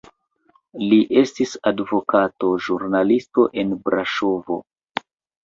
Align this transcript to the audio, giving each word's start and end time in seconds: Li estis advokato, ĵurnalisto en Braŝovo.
Li 0.83 0.95
estis 1.21 1.53
advokato, 1.71 2.49
ĵurnalisto 2.69 3.47
en 3.65 3.77
Braŝovo. 3.85 4.61